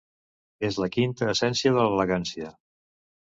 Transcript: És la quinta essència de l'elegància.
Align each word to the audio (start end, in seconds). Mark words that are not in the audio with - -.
És 0.69 0.79
la 0.83 0.89
quinta 0.95 1.27
essència 1.33 1.75
de 1.77 1.85
l'elegància. 1.89 2.51